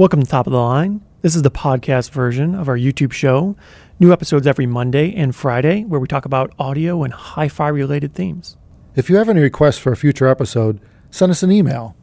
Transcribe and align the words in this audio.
Welcome 0.00 0.22
to 0.22 0.26
Top 0.26 0.46
of 0.46 0.54
the 0.54 0.58
Line. 0.58 1.02
This 1.20 1.36
is 1.36 1.42
the 1.42 1.50
podcast 1.50 2.10
version 2.10 2.54
of 2.54 2.70
our 2.70 2.78
YouTube 2.78 3.12
show. 3.12 3.54
New 3.98 4.14
episodes 4.14 4.46
every 4.46 4.64
Monday 4.64 5.14
and 5.14 5.36
Friday 5.36 5.84
where 5.84 6.00
we 6.00 6.08
talk 6.08 6.24
about 6.24 6.54
audio 6.58 7.02
and 7.04 7.12
hi 7.12 7.48
fi 7.48 7.68
related 7.68 8.14
themes. 8.14 8.56
If 8.96 9.10
you 9.10 9.16
have 9.16 9.28
any 9.28 9.42
requests 9.42 9.76
for 9.76 9.92
a 9.92 9.98
future 9.98 10.26
episode, 10.26 10.80
send 11.10 11.30
us 11.30 11.42
an 11.42 11.52
email 11.52 11.96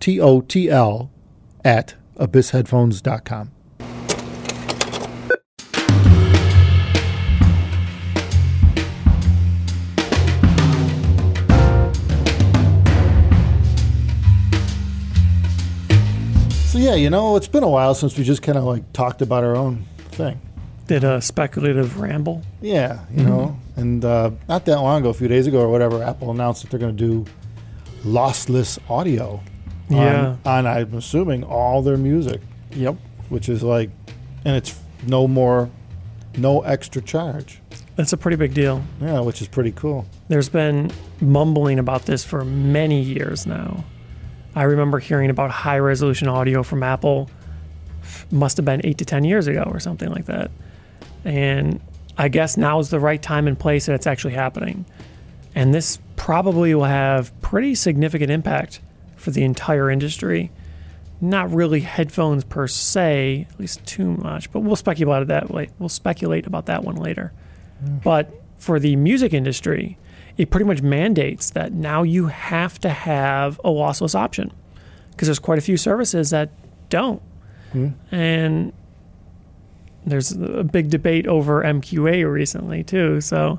totl 0.00 1.10
at 1.64 1.94
abyssheadphones.com. 2.18 3.52
yeah, 16.86 16.94
you 16.94 17.10
know, 17.10 17.36
it's 17.36 17.48
been 17.48 17.62
a 17.64 17.68
while 17.68 17.94
since 17.94 18.16
we 18.16 18.24
just 18.24 18.42
kind 18.42 18.56
of 18.56 18.64
like 18.64 18.92
talked 18.92 19.20
about 19.22 19.42
our 19.44 19.56
own 19.56 19.84
thing. 20.12 20.40
Did 20.86 21.02
a 21.04 21.20
speculative 21.20 21.98
ramble. 21.98 22.42
Yeah, 22.60 23.00
you 23.12 23.24
know, 23.24 23.56
and 23.76 24.04
uh, 24.04 24.30
not 24.48 24.64
that 24.66 24.76
long 24.80 25.00
ago, 25.00 25.10
a 25.10 25.14
few 25.14 25.26
days 25.28 25.46
ago 25.48 25.60
or 25.60 25.68
whatever, 25.68 26.02
Apple 26.02 26.30
announced 26.30 26.62
that 26.62 26.70
they're 26.70 26.78
going 26.80 26.96
to 26.96 27.04
do 27.24 27.24
lossless 28.04 28.78
audio. 28.90 29.40
on- 29.90 29.96
Yeah. 29.96 30.36
On, 30.44 30.66
I'm 30.66 30.94
assuming 30.94 31.42
all 31.44 31.82
their 31.82 31.96
music, 31.96 32.40
Yep. 32.72 32.96
which 33.30 33.48
is 33.48 33.62
like, 33.62 33.90
and 34.44 34.56
it's 34.56 34.78
no 35.06 35.26
more, 35.26 35.70
no 36.36 36.60
extra 36.60 37.02
charge. 37.02 37.60
That's 37.96 38.12
a 38.12 38.16
pretty 38.16 38.36
big 38.36 38.52
deal. 38.54 38.82
Yeah, 39.00 39.20
which 39.20 39.40
is 39.42 39.48
pretty 39.48 39.72
cool. 39.72 40.06
There's 40.28 40.48
been 40.48 40.90
mumbling 41.20 41.78
about 41.78 42.06
this 42.06 42.24
for 42.24 42.44
many 42.44 43.00
years 43.00 43.46
now. 43.46 43.84
I 44.56 44.62
remember 44.62 44.98
hearing 44.98 45.28
about 45.28 45.50
high 45.50 45.78
resolution 45.78 46.28
audio 46.28 46.62
from 46.62 46.82
Apple, 46.82 47.28
must 48.30 48.56
have 48.56 48.64
been 48.64 48.80
eight 48.84 48.96
to 48.98 49.04
10 49.04 49.22
years 49.24 49.46
ago 49.46 49.68
or 49.70 49.78
something 49.78 50.08
like 50.10 50.24
that. 50.24 50.50
And 51.24 51.78
I 52.16 52.28
guess 52.28 52.56
now 52.56 52.78
is 52.78 52.88
the 52.88 52.98
right 52.98 53.20
time 53.20 53.46
and 53.46 53.58
place 53.58 53.84
that 53.86 53.94
it's 53.94 54.06
actually 54.06 54.32
happening. 54.32 54.86
And 55.54 55.74
this 55.74 55.98
probably 56.16 56.74
will 56.74 56.84
have 56.84 57.38
pretty 57.42 57.74
significant 57.74 58.30
impact 58.30 58.80
for 59.16 59.30
the 59.30 59.44
entire 59.44 59.90
industry. 59.90 60.50
Not 61.20 61.52
really 61.52 61.80
headphones 61.80 62.42
per 62.44 62.66
se, 62.66 63.46
at 63.50 63.60
least 63.60 63.84
too 63.84 64.12
much, 64.12 64.50
but 64.52 64.60
we'll 64.60 64.76
speculate 64.76 65.22
about 65.22 65.50
that. 65.50 65.70
We'll 65.78 65.88
speculate 65.90 66.46
about 66.46 66.66
that 66.66 66.82
one 66.82 66.96
later. 66.96 67.32
Hmm. 67.80 67.98
But 67.98 68.42
for 68.56 68.80
the 68.80 68.96
music 68.96 69.34
industry, 69.34 69.98
it 70.36 70.50
pretty 70.50 70.66
much 70.66 70.82
mandates 70.82 71.50
that 71.50 71.72
now 71.72 72.02
you 72.02 72.26
have 72.26 72.78
to 72.80 72.90
have 72.90 73.58
a 73.64 73.68
lossless 73.70 74.14
option 74.14 74.52
because 75.10 75.28
there's 75.28 75.38
quite 75.38 75.58
a 75.58 75.62
few 75.62 75.76
services 75.76 76.30
that 76.30 76.50
don't. 76.90 77.22
And 78.10 78.72
there's 80.04 80.32
a 80.32 80.62
big 80.62 80.90
debate 80.90 81.26
over 81.26 81.62
MQA 81.62 82.30
recently 82.30 82.84
too. 82.84 83.20
So 83.20 83.58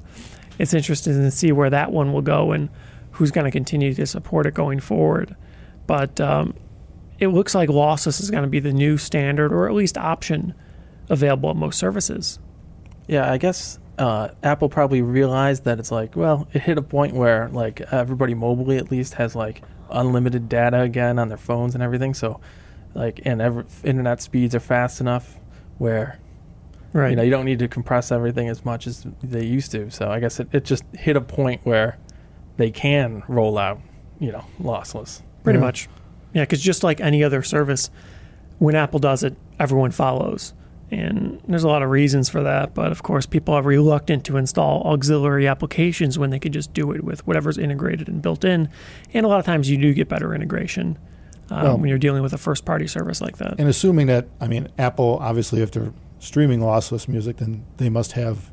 it's 0.60 0.74
interesting 0.74 1.14
to 1.14 1.32
see 1.32 1.52
where 1.52 1.70
that 1.70 1.92
one 1.92 2.14
will 2.14 2.22
go 2.22 2.52
and 2.52 2.70
who's 3.12 3.32
going 3.32 3.46
to 3.46 3.52
continue 3.52 3.94
to 3.96 4.06
support 4.06 4.46
it 4.46 4.54
going 4.54 4.80
forward. 4.80 5.36
But 5.88 6.22
um, 6.22 6.54
it 7.20 7.28
looks 7.28 7.56
like 7.56 7.70
lossless 7.70 8.22
is 8.22 8.32
going 8.32 8.44
to 8.44 8.50
be 8.50 8.60
the 8.60 8.72
new 8.72 8.98
standard 8.98 9.52
or 9.52 9.68
at 9.68 9.74
least 9.74 9.98
option 9.98 10.54
available 11.10 11.50
at 11.50 11.56
most 11.56 11.80
services. 11.80 12.40
Yeah, 13.08 13.32
I 13.32 13.38
guess 13.38 13.80
uh, 13.98 14.30
Apple 14.44 14.70
probably 14.70 15.02
realized 15.02 15.64
that 15.64 15.80
it's 15.80 15.92
like, 15.92 16.16
well, 16.16 16.48
it 16.54 16.62
hit 16.62 16.78
a 16.78 16.82
point 16.82 17.14
where 17.14 17.50
like 17.50 17.82
everybody 17.92 18.34
mobily 18.36 18.78
at 18.78 18.92
least 18.92 19.16
has 19.16 19.36
like 19.36 19.64
unlimited 19.90 20.48
data 20.50 20.82
again 20.82 21.18
on 21.20 21.30
their 21.30 21.38
phones 21.38 21.74
and 21.74 21.84
everything. 21.84 22.14
So, 22.14 22.40
like, 22.94 23.22
and 23.26 23.42
ever, 23.42 23.66
internet 23.84 24.22
speeds 24.22 24.54
are 24.56 24.60
fast 24.60 25.02
enough 25.02 25.38
where 25.78 26.20
Right. 26.94 27.10
you 27.10 27.16
know 27.18 27.22
you 27.22 27.30
don't 27.32 27.46
need 27.46 27.60
to 27.60 27.68
compress 27.68 28.12
everything 28.12 28.48
as 28.50 28.64
much 28.64 28.88
as 28.88 29.06
they 29.22 29.46
used 29.46 29.72
to. 29.72 29.90
So 29.92 30.10
I 30.10 30.20
guess 30.20 30.40
it, 30.40 30.48
it 30.54 30.64
just 30.66 30.84
hit 30.94 31.16
a 31.16 31.22
point 31.22 31.62
where 31.64 31.98
they 32.56 32.72
can 32.72 33.24
roll 33.28 33.58
out, 33.58 33.80
you 34.20 34.32
know, 34.32 34.46
lossless. 34.60 35.22
Pretty 35.44 35.60
Yeah. 35.60 35.66
much. 35.66 35.90
Yeah, 36.34 36.44
because 36.44 36.62
just 36.62 36.84
like 36.84 37.00
any 37.02 37.24
other 37.24 37.44
service, 37.44 37.90
when 38.60 38.76
Apple 38.76 39.00
does 39.00 39.24
it, 39.24 39.36
everyone 39.60 39.92
follows. 39.92 40.54
And 40.90 41.42
there's 41.48 41.64
a 41.64 41.68
lot 41.68 41.84
of 41.84 41.90
reasons 41.90 42.30
for 42.30 42.44
that. 42.44 42.74
But 42.74 42.92
of 42.92 43.04
course, 43.04 43.26
people 43.26 43.54
are 43.54 43.62
reluctant 43.62 44.24
to 44.26 44.38
install 44.38 44.84
auxiliary 44.84 45.48
applications 45.48 46.18
when 46.18 46.30
they 46.30 46.40
could 46.40 46.54
just 46.54 46.74
do 46.74 46.92
it 46.92 47.04
with 47.04 47.26
whatever's 47.28 47.58
integrated 47.58 48.08
and 48.08 48.22
built 48.22 48.46
in. 48.46 48.70
And 49.14 49.26
a 49.26 49.30
lot 49.30 49.40
of 49.40 49.46
times 49.46 49.70
you 49.70 49.78
do 49.78 49.94
get 49.94 50.08
better 50.08 50.34
integration 50.34 50.98
um, 51.50 51.64
Well- 51.64 51.78
when 51.78 51.90
you're 51.90 51.98
dealing 51.98 52.24
with 52.24 52.34
a 52.34 52.38
first 52.38 52.64
party 52.64 52.88
service 52.88 53.22
like 53.22 53.38
that. 53.38 53.56
And 53.60 53.68
assuming 53.68 54.08
that, 54.08 54.28
I 54.40 54.48
mean, 54.48 54.70
Apple, 54.78 55.18
obviously, 55.22 55.62
if 55.62 55.72
they're 55.72 55.94
streaming 56.20 56.62
lossless 56.62 57.08
music, 57.08 57.38
then 57.38 57.66
they 57.78 57.90
must 57.90 58.14
have 58.14 58.52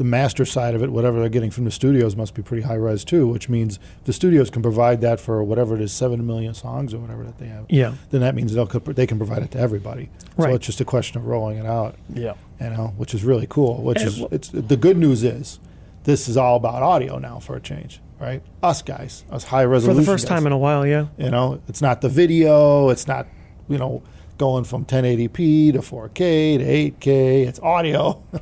the 0.00 0.04
master 0.04 0.46
side 0.46 0.74
of 0.74 0.82
it, 0.82 0.90
whatever 0.90 1.20
they're 1.20 1.28
getting 1.28 1.50
from 1.50 1.66
the 1.66 1.70
studios, 1.70 2.16
must 2.16 2.32
be 2.34 2.40
pretty 2.40 2.62
high 2.62 2.74
res 2.74 3.04
too, 3.04 3.28
which 3.28 3.50
means 3.50 3.78
the 4.04 4.14
studios 4.14 4.48
can 4.48 4.62
provide 4.62 5.02
that 5.02 5.20
for 5.20 5.44
whatever 5.44 5.74
it 5.74 5.82
is, 5.82 5.92
7 5.92 6.26
million 6.26 6.54
songs 6.54 6.94
or 6.94 6.98
whatever 7.00 7.22
that 7.22 7.36
they 7.36 7.48
have. 7.48 7.66
Yeah. 7.68 7.92
Then 8.08 8.22
that 8.22 8.34
means 8.34 8.54
they'll, 8.54 8.64
they 8.64 9.06
can 9.06 9.18
provide 9.18 9.42
it 9.42 9.50
to 9.50 9.58
everybody. 9.58 10.08
Right. 10.38 10.48
So 10.48 10.54
it's 10.54 10.64
just 10.64 10.80
a 10.80 10.86
question 10.86 11.18
of 11.20 11.26
rolling 11.26 11.58
it 11.58 11.66
out, 11.66 11.96
Yeah. 12.14 12.32
you 12.58 12.70
know, 12.70 12.94
which 12.96 13.12
is 13.12 13.24
really 13.24 13.46
cool. 13.46 13.82
Which 13.82 13.98
And 13.98 14.08
is 14.08 14.20
it's 14.30 14.48
the 14.48 14.78
good 14.78 14.96
news 14.96 15.22
is 15.22 15.58
this 16.04 16.28
is 16.30 16.38
all 16.38 16.56
about 16.56 16.82
audio 16.82 17.18
now 17.18 17.38
for 17.38 17.54
a 17.54 17.60
change, 17.60 18.00
right? 18.18 18.42
Us 18.62 18.80
guys, 18.80 19.24
us 19.30 19.44
high 19.44 19.64
resolution. 19.64 19.96
For 19.98 20.00
the 20.00 20.10
first 20.10 20.24
guys. 20.24 20.30
time 20.38 20.46
in 20.46 20.52
a 20.52 20.58
while, 20.58 20.86
yeah. 20.86 21.08
You 21.18 21.30
know, 21.30 21.60
it's 21.68 21.82
not 21.82 22.00
the 22.00 22.08
video. 22.08 22.88
It's 22.88 23.06
not, 23.06 23.26
you 23.68 23.76
know, 23.76 24.02
going 24.38 24.64
from 24.64 24.86
1080p 24.86 25.74
to 25.74 25.80
4K 25.80 26.56
to 26.56 26.64
8K. 26.64 27.46
It's 27.46 27.60
audio. 27.60 28.22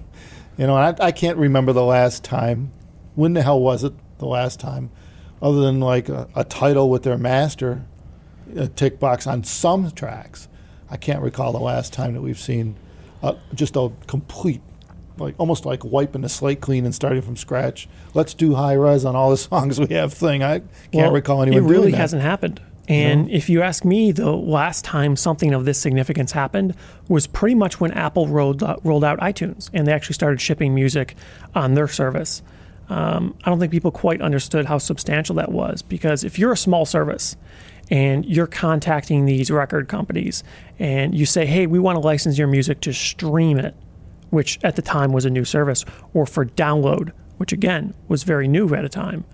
you 0.58 0.66
know, 0.66 0.76
I, 0.76 0.94
I 1.00 1.12
can't 1.12 1.38
remember 1.38 1.72
the 1.72 1.84
last 1.84 2.24
time. 2.24 2.72
When 3.14 3.32
the 3.32 3.42
hell 3.42 3.60
was 3.60 3.84
it 3.84 3.94
the 4.19 4.26
last 4.26 4.60
time? 4.60 4.91
Other 5.41 5.60
than 5.62 5.80
like 5.80 6.08
a, 6.08 6.28
a 6.34 6.44
title 6.44 6.91
with 6.91 7.04
their 7.04 7.16
master, 7.16 7.84
a 8.56 8.66
tick 8.69 8.98
box 8.98 9.26
on 9.26 9.44
some 9.44 9.91
tracks. 9.92 10.48
I 10.91 10.96
can't 10.96 11.22
recall 11.22 11.52
the 11.52 11.58
last 11.60 11.92
time 11.92 12.14
that 12.14 12.22
we've 12.22 12.38
seen 12.38 12.76
uh, 13.22 13.34
just 13.54 13.76
a 13.76 13.91
complete, 14.06 14.60
like 15.16 15.34
almost 15.38 15.64
like 15.66 15.84
wiping 15.84 16.22
the 16.22 16.28
slate 16.28 16.60
clean 16.60 16.84
and 16.84 16.94
starting 16.94 17.22
from 17.22 17.36
scratch. 17.36 17.88
Let's 18.14 18.34
do 18.34 18.54
high 18.54 18.72
res 18.75 19.04
on 19.04 19.14
all 19.14 19.30
the 19.30 19.36
songs 19.36 19.78
we 19.78 19.94
have 19.94 20.12
thing. 20.12 20.42
I 20.42 20.60
can't 20.60 20.69
Well, 20.94 21.12
recall 21.12 21.42
anyone 21.42 21.64
It 21.64 21.69
really 21.69 21.92
hasn't 21.92 22.22
happened. 22.22 22.60
And 22.88 23.31
if 23.31 23.50
you 23.50 23.60
ask 23.60 23.84
me, 23.84 24.12
the 24.12 24.32
last 24.32 24.82
time 24.82 25.15
something 25.15 25.53
of 25.53 25.66
this 25.66 25.78
significance 25.78 26.32
happened 26.32 26.75
was 27.06 27.26
pretty 27.26 27.54
much 27.54 27.78
when 27.78 27.93
Apple 27.93 28.26
rolled 28.26 28.65
out, 28.65 28.84
rolled 28.84 29.04
out 29.04 29.19
iTunes 29.21 29.69
and 29.75 29.87
they 29.87 29.93
actually 29.93 30.15
started 30.15 30.41
shipping 30.41 30.75
music 30.75 31.15
on 31.54 31.75
their 31.75 31.87
service. 31.87 32.43
Um, 32.88 33.37
I 33.44 33.50
don't 33.50 33.60
think 33.60 33.72
people 33.72 33.91
quite 33.91 34.22
understood 34.22 34.65
how 34.65 34.78
substantial 34.78 35.34
that 35.37 35.53
was 35.53 35.82
because 35.82 36.25
if 36.25 36.38
you're 36.38 36.53
a 36.53 36.56
small 36.56 36.87
service 36.87 37.37
and 37.91 38.25
you're 38.25 38.47
contacting 38.47 39.26
these 39.26 39.50
record 39.50 39.88
companies 39.88 40.43
and 40.78 41.15
you 41.15 41.26
say, 41.26 41.44
hey, 41.44 41.66
we 41.66 41.78
want 41.78 41.97
to 41.97 42.00
license 42.00 42.38
your 42.38 42.49
music 42.49 42.81
to 42.81 42.94
stream 42.94 43.59
it, 43.59 43.75
which 44.31 44.59
at 44.62 44.76
the 44.76 44.82
time 44.82 45.12
was 45.12 45.26
a 45.26 45.31
new 45.31 45.44
service, 45.44 45.84
or 46.15 46.25
for 46.25 46.47
download, 46.47 47.12
which 47.37 47.53
again 47.53 47.93
was 48.09 48.22
very 48.22 48.49
new 48.49 48.75
at 48.75 48.87
a 48.87 48.88
time 48.88 49.25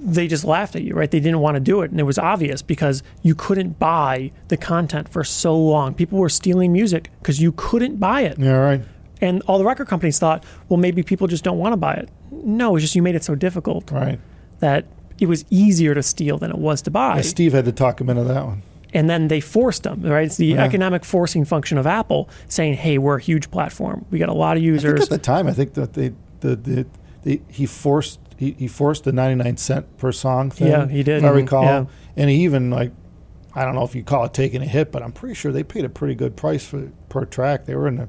they 0.00 0.28
just 0.28 0.44
laughed 0.44 0.76
at 0.76 0.82
you, 0.82 0.94
right? 0.94 1.10
They 1.10 1.20
didn't 1.20 1.40
want 1.40 1.56
to 1.56 1.60
do 1.60 1.82
it. 1.82 1.90
And 1.90 1.98
it 1.98 2.04
was 2.04 2.18
obvious 2.18 2.62
because 2.62 3.02
you 3.22 3.34
couldn't 3.34 3.78
buy 3.78 4.30
the 4.48 4.56
content 4.56 5.08
for 5.08 5.24
so 5.24 5.56
long. 5.58 5.94
People 5.94 6.18
were 6.18 6.28
stealing 6.28 6.72
music 6.72 7.10
because 7.20 7.40
you 7.42 7.52
couldn't 7.52 7.96
buy 7.96 8.22
it. 8.22 8.38
Yeah, 8.38 8.52
right. 8.52 8.82
And 9.20 9.42
all 9.48 9.58
the 9.58 9.64
record 9.64 9.88
companies 9.88 10.18
thought, 10.18 10.44
well, 10.68 10.76
maybe 10.76 11.02
people 11.02 11.26
just 11.26 11.42
don't 11.42 11.58
want 11.58 11.72
to 11.72 11.76
buy 11.76 11.94
it. 11.94 12.08
No, 12.30 12.76
it's 12.76 12.84
just 12.84 12.94
you 12.94 13.02
made 13.02 13.16
it 13.16 13.24
so 13.24 13.34
difficult 13.34 13.90
Right. 13.90 14.20
that 14.60 14.86
it 15.18 15.26
was 15.26 15.44
easier 15.50 15.94
to 15.94 16.02
steal 16.02 16.38
than 16.38 16.50
it 16.50 16.58
was 16.58 16.80
to 16.82 16.90
buy. 16.92 17.16
Yeah, 17.16 17.22
Steve 17.22 17.52
had 17.52 17.64
to 17.64 17.72
talk 17.72 18.00
him 18.00 18.08
into 18.08 18.22
that 18.24 18.46
one. 18.46 18.62
And 18.94 19.10
then 19.10 19.26
they 19.28 19.40
forced 19.40 19.82
them, 19.82 20.02
right? 20.02 20.26
It's 20.26 20.36
the 20.36 20.46
Yeah. 20.46 20.64
economic 20.64 21.04
forcing 21.04 21.44
function 21.44 21.76
of 21.76 21.86
Apple 21.86 22.28
saying, 22.48 22.74
hey, 22.74 22.96
we're 22.98 23.16
a 23.16 23.20
huge 23.20 23.50
platform. 23.50 24.04
We 24.10 24.18
got 24.20 24.28
a 24.28 24.34
lot 24.34 24.56
of 24.56 24.62
users. 24.62 25.00
at 25.02 25.08
the 25.10 25.18
time, 25.18 25.48
I 25.48 25.52
think 25.52 25.74
that 25.74 25.94
they, 25.94 26.12
the, 26.40 26.54
the, 26.54 26.86
the 27.24 27.42
he 27.48 27.66
forced 27.66 28.20
he, 28.38 28.52
he 28.52 28.66
forced 28.68 29.04
the 29.04 29.12
ninety 29.12 29.42
nine 29.42 29.56
cent 29.58 29.98
per 29.98 30.12
song 30.12 30.50
thing. 30.50 30.68
Yeah, 30.68 30.86
he 30.88 31.02
did. 31.02 31.18
If 31.18 31.24
I 31.24 31.28
Mhm. 31.32 31.34
recall, 31.34 31.64
Yeah. 31.64 31.84
and 32.16 32.30
he 32.30 32.36
even 32.44 32.70
like, 32.70 32.92
I 33.54 33.64
don't 33.64 33.74
know 33.74 33.82
if 33.82 33.94
you 33.94 34.02
call 34.02 34.24
it 34.24 34.32
taking 34.32 34.62
a 34.62 34.66
hit, 34.66 34.90
but 34.92 35.02
I'm 35.02 35.12
pretty 35.12 35.34
sure 35.34 35.50
they 35.52 35.64
paid 35.64 35.84
a 35.84 35.88
pretty 35.88 36.14
good 36.14 36.36
price 36.36 36.64
for 36.64 36.88
per 37.08 37.24
track. 37.24 37.66
They 37.66 37.74
were 37.74 37.88
in 37.88 37.96
the 37.96 38.08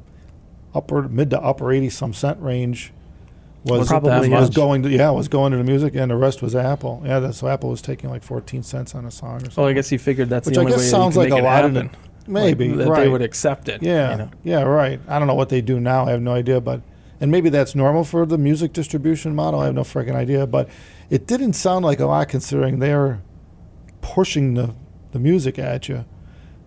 upper 0.75 1.03
mid 1.09 1.31
to 1.31 1.41
upper 1.41 1.71
eighty 1.71 1.89
some 1.89 2.13
cent 2.13 2.39
range. 2.41 2.93
Was 3.65 3.79
Was 3.79 3.87
Probably, 3.89 4.29
was, 4.29 4.39
was 4.47 4.49
going 4.51 4.83
to 4.83 4.89
yeah 4.89 5.09
was 5.09 5.27
going 5.27 5.51
to 5.51 5.57
the 5.57 5.63
music 5.65 5.93
and 5.93 6.09
the 6.09 6.15
rest 6.15 6.41
was 6.41 6.55
Apple. 6.55 7.01
Yeah, 7.03 7.19
that's, 7.19 7.39
so 7.39 7.47
Apple 7.49 7.69
was 7.71 7.81
taking 7.81 8.09
like 8.09 8.23
fourteen 8.23 8.63
cents 8.63 8.95
on 8.95 9.03
a 9.05 9.11
song 9.11 9.37
or 9.37 9.39
something. 9.41 9.61
Well, 9.63 9.69
I 9.69 9.73
guess 9.73 9.89
he 9.89 9.97
figured 9.97 10.29
that's 10.29 10.45
Which 10.45 10.55
the 10.55 10.61
I 10.61 10.65
guess 10.65 10.77
way 10.77 10.85
sounds 10.85 11.17
like 11.17 11.31
a 11.31 11.35
lot 11.35 11.65
it 11.65 11.69
of 11.69 11.75
happen. 11.75 11.89
maybe 12.25 12.69
Like, 12.69 12.77
that 12.77 12.87
right. 12.87 12.99
they 13.01 13.09
would 13.09 13.21
accept 13.21 13.67
it. 13.67 13.83
Yeah, 13.83 14.11
you 14.11 14.17
know? 14.17 14.29
yeah, 14.43 14.61
right. 14.61 15.01
I 15.09 15.19
don't 15.19 15.27
know 15.27 15.35
what 15.35 15.49
they 15.49 15.59
do 15.59 15.77
now. 15.79 16.05
I 16.05 16.11
have 16.11 16.21
no 16.21 16.31
idea, 16.31 16.61
but 16.61 16.81
and 17.19 17.31
maybe 17.31 17.49
that's 17.49 17.75
normal 17.75 18.03
for 18.03 18.25
the 18.25 18.37
music 18.37 18.73
distribution 18.73 19.35
model. 19.35 19.59
I 19.59 19.65
have 19.65 19.75
no 19.75 19.83
freaking 19.83 20.15
idea, 20.15 20.47
but 20.47 20.69
it 21.09 21.27
didn't 21.27 21.53
sound 21.53 21.83
like 21.85 21.99
a 21.99 22.05
lot 22.05 22.29
considering 22.29 22.79
they're 22.79 23.21
pushing 24.01 24.53
the 24.53 24.73
the 25.11 25.19
music 25.19 25.57
at 25.59 25.89
you. 25.89 26.05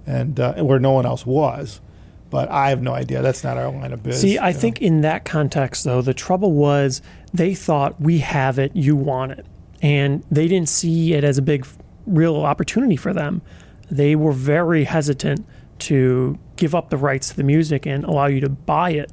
and 0.07 0.39
uh, 0.41 0.55
where 0.65 0.81
no 0.81 0.91
one 0.93 1.07
else 1.07 1.25
was. 1.25 1.81
But 2.29 2.51
I 2.51 2.71
have 2.71 2.83
no 2.83 2.93
idea. 2.95 3.21
That's 3.23 3.45
not 3.45 3.57
our 3.57 3.71
line 3.71 3.93
of 3.93 4.03
business. 4.03 4.23
See, 4.23 4.39
I 4.39 4.53
think 4.53 4.81
in 4.81 5.03
that 5.03 5.25
context, 5.25 5.85
though, 5.85 6.01
the 6.03 6.15
trouble 6.15 6.53
was 6.53 7.03
they 7.33 7.55
thought 7.55 8.01
we 8.01 8.19
have 8.19 8.59
it, 8.59 8.75
you 8.75 8.97
want 8.97 9.33
it. 9.33 9.47
And 9.83 10.25
they 10.31 10.49
didn't 10.49 10.71
see 10.71 11.13
it 11.13 11.25
as 11.25 11.37
a 11.39 11.43
big, 11.43 11.67
real 12.07 12.37
opportunity 12.37 12.97
for 12.97 13.13
them. 13.13 13.43
They 13.91 14.17
were 14.17 14.33
very 14.33 14.85
hesitant 14.85 15.47
to 15.81 16.39
give 16.57 16.75
up 16.75 16.89
the 16.91 16.97
rights 16.97 17.29
to 17.29 17.37
the 17.37 17.43
music 17.45 17.87
and 17.87 18.03
allow 18.05 18.27
you 18.27 18.41
to 18.41 18.49
buy 18.49 18.91
it. 18.93 19.13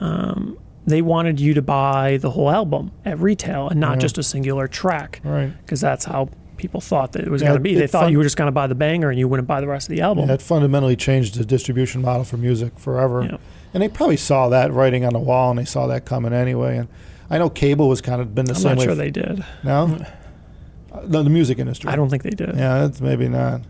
Um, 0.00 0.58
they 0.86 1.00
wanted 1.02 1.40
you 1.40 1.54
to 1.54 1.62
buy 1.62 2.18
the 2.18 2.30
whole 2.30 2.50
album 2.50 2.90
at 3.04 3.18
retail 3.18 3.68
and 3.68 3.80
not 3.80 3.92
Yeah. 3.94 4.00
just 4.00 4.18
a 4.18 4.22
singular 4.22 4.68
track, 4.68 5.20
right. 5.24 5.52
because 5.62 5.80
that's 5.80 6.04
how 6.04 6.28
people 6.58 6.80
thought 6.80 7.12
that 7.12 7.22
it 7.22 7.30
was 7.30 7.40
Yeah, 7.42 7.48
going 7.48 7.58
to 7.58 7.62
be. 7.62 7.74
They 7.74 7.86
thought 7.86 8.02
fun- 8.04 8.12
you 8.12 8.18
were 8.18 8.24
just 8.24 8.36
going 8.36 8.48
to 8.48 8.52
buy 8.52 8.66
the 8.66 8.74
banger 8.74 9.08
and 9.10 9.18
you 9.18 9.26
wouldn't 9.26 9.48
buy 9.48 9.60
the 9.60 9.66
rest 9.66 9.88
of 9.88 9.96
the 9.96 10.02
album. 10.02 10.28
Yeah, 10.28 10.34
it 10.34 10.42
fundamentally 10.42 10.94
changed 10.96 11.36
the 11.38 11.44
distribution 11.44 12.02
model 12.02 12.24
for 12.24 12.36
music 12.36 12.78
forever. 12.78 13.22
Yeah. 13.24 13.36
And 13.72 13.82
they 13.82 13.88
probably 13.88 14.16
saw 14.18 14.48
that 14.50 14.72
writing 14.72 15.04
on 15.04 15.12
the 15.14 15.18
wall, 15.18 15.50
and 15.50 15.58
they 15.58 15.64
saw 15.64 15.86
that 15.88 16.04
coming 16.04 16.32
anyway. 16.32 16.76
And 16.78 16.88
I 17.30 17.38
know 17.38 17.48
cable 17.50 17.88
was 17.88 18.00
kind 18.00 18.20
of 18.20 18.34
been 18.34 18.44
the 18.44 18.52
I'm 18.54 18.60
same 18.60 18.68
not 18.72 18.78
way. 18.78 18.84
sure 18.84 18.92
f- 18.92 18.98
they 18.98 19.10
did. 19.10 19.44
no, 19.64 19.98
Uh, 20.92 21.00
no, 21.08 21.24
the 21.24 21.30
music 21.30 21.58
industry. 21.58 21.90
I 21.90 21.96
don't 21.96 22.08
think 22.08 22.22
they 22.22 22.30
did. 22.30 22.50
Yeah, 22.54 22.82
that's 22.86 23.00
maybe 23.00 23.26
not. 23.28 23.62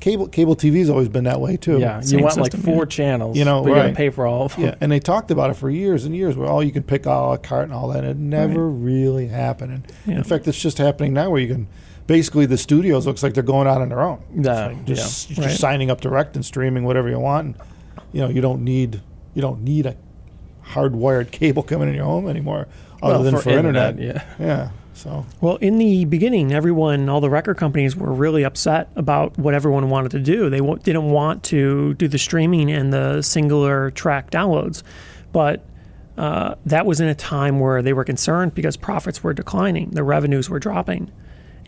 Cable 0.00 0.28
cable 0.28 0.54
TV's 0.54 0.88
always 0.88 1.08
been 1.08 1.24
that 1.24 1.40
way 1.40 1.56
too. 1.56 1.78
Yeah, 1.78 2.00
Same 2.00 2.20
you 2.20 2.22
want 2.24 2.34
system, 2.36 2.60
like 2.60 2.64
four 2.64 2.84
yeah. 2.84 2.88
channels. 2.88 3.36
You 3.36 3.44
know, 3.44 3.62
but 3.62 3.68
you 3.70 3.74
gotta 3.74 3.92
pay 3.94 4.10
for 4.10 4.26
all 4.26 4.44
of 4.46 4.54
them. 4.54 4.66
Yeah, 4.66 4.74
and 4.80 4.92
they 4.92 5.00
talked 5.00 5.30
about 5.32 5.50
it 5.50 5.54
for 5.54 5.68
years 5.70 6.04
and 6.04 6.14
years, 6.14 6.36
where 6.36 6.48
all 6.48 6.62
you 6.62 6.70
can 6.70 6.84
pick 6.84 7.06
all 7.06 7.32
a 7.32 7.38
cart 7.38 7.64
and 7.64 7.72
all 7.72 7.88
that. 7.88 8.04
And 8.04 8.10
It 8.10 8.16
never 8.16 8.68
really 8.68 9.26
happened. 9.26 9.72
And 9.72 9.92
Yeah. 10.06 10.16
In 10.18 10.24
fact, 10.24 10.46
it's 10.46 10.60
just 10.60 10.78
happening 10.78 11.12
now, 11.14 11.30
where 11.30 11.40
you 11.40 11.48
can 11.48 11.66
basically 12.06 12.46
the 12.46 12.56
studios 12.56 13.06
looks 13.06 13.22
like 13.22 13.34
they're 13.34 13.42
going 13.42 13.66
out 13.66 13.80
on 13.82 13.88
their 13.88 14.00
own. 14.00 14.20
Yeah, 14.34 14.66
like 14.68 14.84
just, 14.84 15.30
you're 15.36 15.46
Right. 15.46 15.56
signing 15.56 15.90
up 15.90 16.00
direct 16.00 16.36
and 16.36 16.44
streaming 16.44 16.84
whatever 16.84 17.08
you 17.08 17.18
want. 17.18 17.46
And, 17.46 17.54
you 18.12 18.20
know, 18.20 18.28
you 18.28 18.40
don't 18.40 18.62
need 18.62 19.00
you 19.34 19.42
don't 19.42 19.62
need 19.62 19.86
a 19.86 19.94
hardwired 20.72 21.30
cable 21.30 21.62
coming 21.62 21.88
in 21.88 21.94
your 21.94 22.04
home 22.04 22.28
anymore, 22.28 22.66
other 23.02 23.14
Well, 23.14 23.22
than 23.24 23.36
for, 23.38 23.50
internet. 23.50 23.98
Yeah. 23.98 24.22
Yeah. 24.38 24.68
So 24.98 25.24
Well, 25.40 25.56
in 25.56 25.78
the 25.78 26.06
beginning, 26.06 26.52
everyone, 26.52 27.08
all 27.08 27.20
the 27.20 27.30
record 27.30 27.56
companies 27.56 27.94
were 27.94 28.12
really 28.12 28.42
upset 28.42 28.90
about 28.96 29.38
what 29.38 29.54
everyone 29.54 29.90
wanted 29.90 30.10
to 30.10 30.18
do. 30.18 30.50
They 30.50 30.58
w- 30.58 30.78
didn't 30.82 31.10
want 31.10 31.44
to 31.44 31.94
do 31.94 32.08
the 32.08 32.18
streaming 32.18 32.68
and 32.70 32.92
the 32.92 33.22
singular 33.22 33.92
track 33.92 34.32
downloads. 34.32 34.82
But 35.30 35.64
uh, 36.16 36.56
that 36.66 36.84
was 36.84 37.00
in 37.00 37.06
a 37.06 37.14
time 37.14 37.60
where 37.60 37.80
they 37.80 37.92
were 37.92 38.02
concerned 38.02 38.56
because 38.56 38.76
profits 38.76 39.22
were 39.22 39.32
declining, 39.32 39.90
the 39.90 40.02
revenues 40.02 40.50
were 40.50 40.58
dropping. 40.58 41.12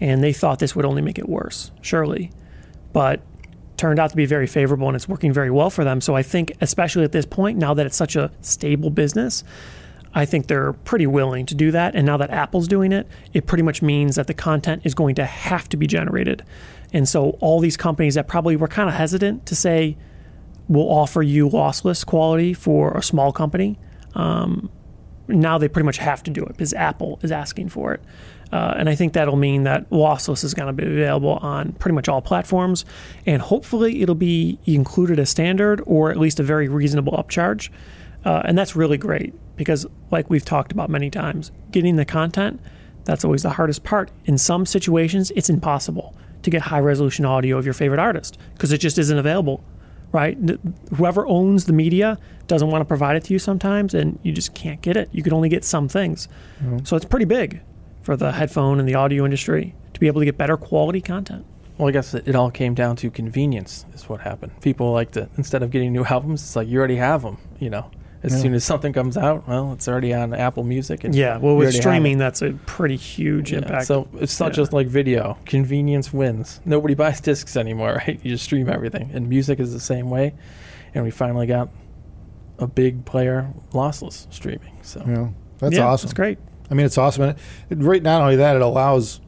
And 0.01 0.25
they 0.25 0.33
thought 0.33 0.59
this 0.59 0.75
would 0.75 0.85
only 0.85 1.03
make 1.03 1.19
it 1.19 1.29
worse, 1.29 1.71
surely. 1.83 2.33
But 2.93 3.21
turned 3.77 4.01
out 4.01 4.11
to 4.11 4.17
be 4.17 4.27
very 4.27 4.49
favorable 4.49 4.89
and 4.89 4.97
it's 4.97 5.09
working 5.09 5.33
very 5.33 5.53
well 5.53 5.71
for 5.71 5.85
them. 5.85 6.01
So 6.01 6.17
I 6.17 6.25
think, 6.25 6.53
especially 6.61 7.05
at 7.05 7.13
this 7.13 7.27
point, 7.27 7.59
now 7.59 7.75
that 7.75 7.87
it's 7.87 7.97
such 7.97 8.17
a 8.17 8.33
stable 8.41 8.91
business, 8.91 9.45
I 10.13 10.25
think 10.25 10.49
they're 10.49 10.73
pretty 10.73 11.07
willing 11.07 11.47
to 11.47 11.55
do 11.55 11.71
that. 11.71 11.95
And 11.95 12.05
now 12.05 12.17
that 12.17 12.31
Apple's 12.31 12.67
doing 12.67 12.93
it, 12.93 13.07
it 13.33 13.47
pretty 13.47 13.63
much 13.63 13.81
means 13.81 14.17
that 14.17 14.27
the 14.27 14.35
content 14.35 14.83
is 14.85 14.95
going 14.95 15.15
to 15.17 15.25
have 15.25 15.69
to 15.69 15.77
be 15.77 15.87
generated. 15.87 16.45
And 16.93 17.09
so 17.09 17.31
all 17.41 17.61
these 17.61 17.77
companies 17.77 18.17
that 18.17 18.27
probably 18.27 18.57
were 18.57 18.69
kind 18.69 18.89
of 18.89 18.97
hesitant 18.97 19.47
to 19.47 19.55
say, 19.55 19.97
we'll 20.69 20.91
offer 20.91 21.23
you 21.23 21.49
lossless 21.49 22.05
quality 22.05 22.55
for 22.55 22.97
a 22.97 23.03
small 23.03 23.33
company, 23.33 23.79
um, 24.15 24.71
now 25.29 25.59
they 25.59 25.69
pretty 25.69 25.87
much 25.87 25.99
have 25.99 26.23
to 26.25 26.31
do 26.31 26.43
it 26.43 26.49
because 26.49 26.75
Apple 26.75 27.21
is 27.23 27.31
asking 27.31 27.69
for 27.69 27.95
it. 27.95 28.03
Uh, 28.53 28.75
and 28.77 28.89
I 28.89 28.97
think 28.97 29.13
that'll 29.13 29.37
mean 29.37 29.63
that 29.63 29.89
lossless 29.91 30.43
is 30.43 30.55
going 30.55 30.67
to 30.67 30.73
be 30.73 30.85
available 30.85 31.35
on 31.35 31.73
pretty 31.75 31.95
much 31.95 32.09
all 32.09 32.21
platforms. 32.21 32.85
And 33.27 33.41
hopefully 33.41 34.03
it'll 34.03 34.17
be 34.17 34.59
included 34.67 35.21
as 35.21 35.31
standard 35.31 35.81
or 35.87 36.11
at 36.11 36.17
least 36.17 36.41
a 36.41 36.43
very 36.43 36.67
reasonable 36.67 37.13
upcharge. 37.13 37.71
Uh, 38.25 38.43
and 38.45 38.59
that's 38.59 38.75
really 38.75 38.99
great 38.99 39.35
because, 39.61 39.85
like 40.11 40.31
we've 40.31 40.43
talked 40.47 40.73
about 40.73 40.89
many 40.89 41.11
times, 41.11 41.53
getting 41.71 41.97
the 41.97 42.07
content, 42.07 42.59
that's 43.05 43.27
always 43.27 43.43
the 43.43 43.51
hardest 43.51 43.85
part. 43.85 44.11
In 44.25 44.39
some 44.39 44.65
situations, 44.65 45.31
it's 45.37 45.51
impossible 45.51 46.17
to 46.41 46.49
get 46.49 46.63
high 46.63 46.81
resolution 46.81 47.27
audio 47.27 47.59
of 47.59 47.67
your 47.67 47.75
favorite 47.75 48.01
artist 48.01 48.39
because 48.55 48.73
it 48.73 48.79
just 48.79 48.97
isn't 48.97 49.19
available, 49.19 49.63
right? 50.13 50.39
Whoever 50.97 51.27
owns 51.27 51.67
the 51.67 51.75
media 51.75 52.17
doesn't 52.47 52.71
want 52.71 52.81
to 52.81 52.87
provide 52.87 53.17
it 53.17 53.25
to 53.25 53.35
you 53.35 53.39
sometimes, 53.39 53.93
and 53.93 54.19
you 54.23 54.33
just 54.33 54.55
can't 54.55 54.81
get 54.81 54.97
it. 54.97 55.11
You 55.13 55.23
can 55.23 55.35
only 55.35 55.51
get 55.51 55.63
some 55.63 55.91
things. 55.91 56.27
So 56.85 56.97
it's 56.97 57.05
pretty 57.05 57.27
big 57.27 57.61
for 58.01 58.17
the 58.17 58.33
headphone 58.33 58.81
and 58.81 58.89
the 58.89 58.95
audio 58.95 59.27
industry 59.27 59.75
to 59.93 60.01
be 60.01 60.07
able 60.07 60.23
to 60.23 60.25
get 60.25 60.39
better 60.39 60.57
quality 60.57 61.03
content. 61.03 61.45
Well, 61.77 61.89
I 61.89 61.93
guess 61.93 62.15
it, 62.15 62.27
it 62.27 62.35
all 62.35 62.51
came 62.51 62.73
down 62.73 62.97
to 62.97 63.11
convenience. 63.11 63.85
Is 63.93 64.09
what 64.09 64.23
happened. 64.23 64.59
People 64.63 64.93
like 64.93 65.11
to 65.13 65.29
instead 65.37 65.63
of 65.63 65.71
getting 65.71 65.93
new 65.93 66.05
albums, 66.17 66.41
it's 66.43 66.57
like 66.57 66.67
you 66.67 66.79
already 66.79 66.97
have 66.97 67.21
them. 67.21 67.37
You 67.59 67.69
know, 67.69 67.91
as 68.23 68.33
Yeah. 68.33 68.39
soon 68.39 68.55
as 68.55 68.65
something 68.65 68.93
comes 68.93 69.17
out, 69.17 69.49
well, 69.49 69.73
it's 69.73 69.89
already 69.89 70.13
on 70.13 70.35
Apple 70.35 70.63
Music. 70.65 71.05
And 71.05 71.15
Yeah, 71.15 71.39
well, 71.39 71.57
with 71.57 71.75
streaming, 71.75 72.19
that's 72.19 72.43
a 72.43 72.53
pretty 72.67 72.97
huge 72.97 73.53
Yeah, 73.53 73.59
impact. 73.59 73.87
So 73.87 74.09
it's 74.21 74.39
not 74.39 74.49
Yeah. 74.53 74.57
just 74.57 74.73
like 74.73 74.87
video. 74.89 75.39
Convenience 75.47 76.13
wins. 76.13 76.61
Nobody 76.65 76.95
buys 77.03 77.21
discs 77.21 77.57
anymore, 77.57 78.03
right? 78.07 78.21
You 78.23 78.31
just 78.33 78.45
stream 78.45 78.69
everything. 78.69 79.11
And 79.15 79.29
music 79.29 79.59
is 79.59 79.73
the 79.73 79.81
same 79.81 80.11
way. 80.11 80.35
And 80.95 81.05
we 81.05 81.11
finally 81.11 81.47
got 81.47 81.71
a 82.59 82.67
big 82.67 83.05
player 83.07 83.49
lossless 83.73 84.27
streaming. 84.31 84.77
So 84.83 85.03
you 85.07 85.13
know, 85.13 85.35
that's 85.59 85.77
yeah, 85.77 85.87
awesome. 85.87 86.09
That's 86.09 86.15
great. 86.15 86.39
I 86.71 86.75
mean, 86.75 86.85
it's 86.87 86.99
awesome. 86.99 87.23
And 87.23 87.33
it, 87.71 87.79
it, 87.79 87.83
right, 87.83 88.03
not 88.03 88.21
only 88.21 88.37
that, 88.37 88.55
it 88.55 88.63
allows 88.63 89.21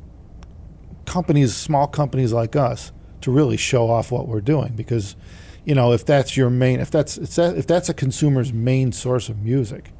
companies, 1.06 1.54
small 1.54 1.86
companies 1.86 2.32
like 2.32 2.56
us, 2.56 2.92
to 3.22 3.30
really 3.30 3.56
show 3.56 3.88
off 3.90 4.10
what 4.12 4.28
we're 4.28 4.40
doing. 4.40 4.74
Because, 4.76 5.16
you 5.64 5.74
know, 5.74 5.92
if 5.92 6.04
that's 6.04 6.36
your 6.36 6.50
main, 6.50 6.80
if 6.80 6.90
that's 6.90 7.18
if 7.18 7.66
that's 7.66 7.88
a 7.88 7.94
consumer's 7.94 8.52
main 8.52 8.92
source 8.92 9.28
of 9.28 9.42
music, 9.42 9.92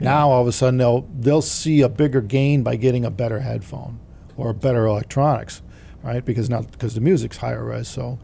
now 0.00 0.30
all 0.30 0.42
of 0.42 0.48
a 0.48 0.52
sudden 0.52 0.78
they'll 0.78 1.06
they'll 1.18 1.42
see 1.42 1.82
a 1.82 1.88
bigger 1.88 2.20
gain 2.20 2.62
by 2.62 2.76
getting 2.76 3.04
a 3.04 3.10
better 3.10 3.40
headphone 3.40 4.00
or 4.36 4.52
better 4.52 4.86
electronics, 4.86 5.62
right? 6.02 6.24
Because 6.24 6.48
now 6.48 6.62
because 6.62 6.94
the 6.94 7.00
music's 7.00 7.36
higher 7.36 7.64
res. 7.64 7.88
So, 7.88 8.18